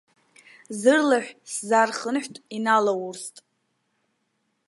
Зырлаҳә 0.79 1.29
сзархынҳәт, 1.53 2.35
иналаурст. 2.55 3.35